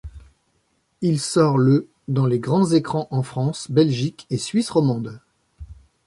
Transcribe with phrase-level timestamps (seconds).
[1.01, 5.19] Il sort le dans les grands écrans en France, Belgique et Suisse romande.